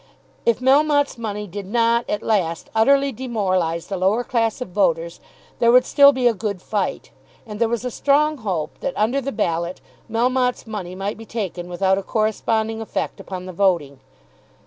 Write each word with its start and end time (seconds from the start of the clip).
If 0.47 0.61
Melmotte's 0.61 1.19
money 1.19 1.45
did 1.45 1.67
not, 1.67 2.09
at 2.09 2.23
last, 2.23 2.71
utterly 2.73 3.11
demoralise 3.11 3.85
the 3.85 3.97
lower 3.97 4.23
class 4.23 4.59
of 4.59 4.69
voters, 4.69 5.19
there 5.59 5.71
would 5.71 5.85
still 5.85 6.11
be 6.11 6.25
a 6.27 6.33
good 6.33 6.59
fight. 6.59 7.11
And 7.45 7.59
there 7.59 7.69
was 7.69 7.85
a 7.85 7.91
strong 7.91 8.37
hope 8.39 8.79
that, 8.79 8.97
under 8.97 9.21
the 9.21 9.31
ballot, 9.31 9.79
Melmotte's 10.09 10.65
money 10.65 10.95
might 10.95 11.19
be 11.19 11.25
taken 11.27 11.69
without 11.69 11.99
a 11.99 12.01
corresponding 12.01 12.81
effect 12.81 13.19
upon 13.19 13.45
the 13.45 13.53
voting. 13.53 13.99